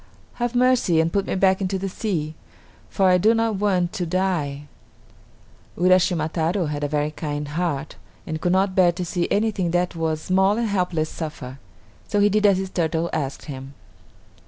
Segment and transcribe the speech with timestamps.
[0.41, 2.33] Have mercy and put me back into the sea,
[2.89, 4.63] for I do not want to die."
[5.77, 9.95] Uraschima Taro had a very kind heart and could not bear to see anything that
[9.95, 11.59] was small and helpless suffer;
[12.07, 13.75] so he did as the turtle asked him.